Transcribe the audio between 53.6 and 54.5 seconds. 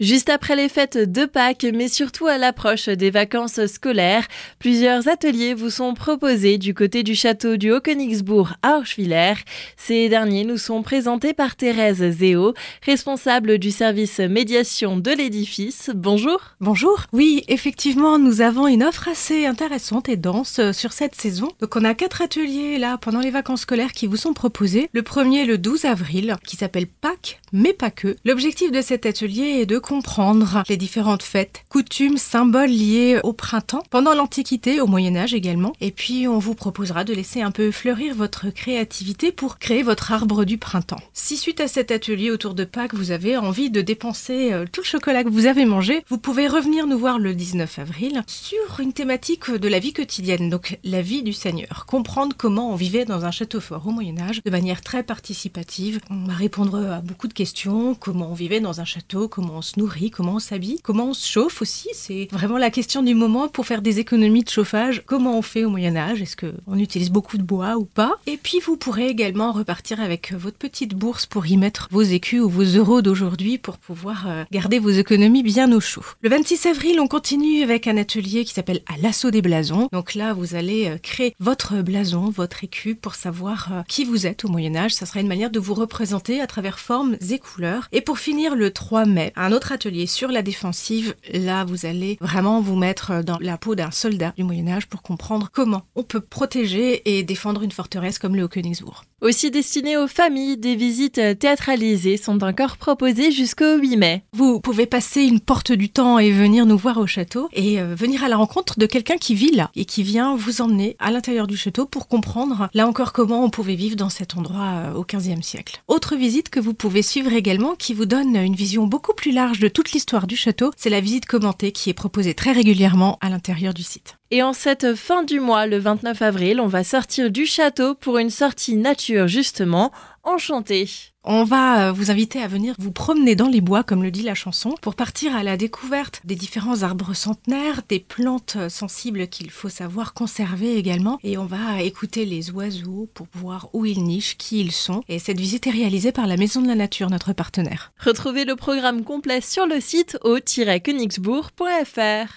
fort au Moyen Âge de